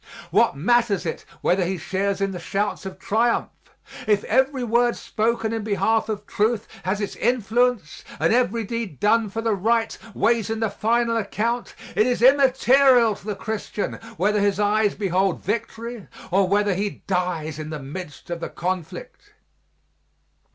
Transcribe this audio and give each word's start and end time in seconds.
What 0.31 0.55
matters 0.57 1.05
it 1.05 1.25
whether 1.41 1.63
he 1.63 1.77
shares 1.77 2.21
in 2.21 2.31
the 2.31 2.39
shouts 2.39 2.87
of 2.87 2.97
triumph? 2.97 3.51
If 4.07 4.23
every 4.23 4.63
word 4.63 4.95
spoken 4.95 5.53
in 5.53 5.63
behalf 5.63 6.09
of 6.09 6.25
truth 6.25 6.67
has 6.85 6.99
its 6.99 7.15
influence 7.17 8.03
and 8.19 8.33
every 8.33 8.63
deed 8.63 8.99
done 8.99 9.29
for 9.29 9.43
the 9.43 9.53
right 9.53 9.95
weighs 10.15 10.49
in 10.49 10.59
the 10.59 10.71
final 10.71 11.17
account, 11.17 11.75
it 11.95 12.07
is 12.07 12.23
immaterial 12.23 13.13
to 13.15 13.25
the 13.27 13.35
Christian 13.35 13.99
whether 14.17 14.39
his 14.39 14.59
eyes 14.59 14.95
behold 14.95 15.43
victory 15.43 16.07
or 16.31 16.47
whether 16.47 16.73
he 16.73 17.03
dies 17.05 17.59
in 17.59 17.69
the 17.69 17.77
midst 17.77 18.31
of 18.31 18.39
the 18.39 18.49
conflict. 18.49 19.33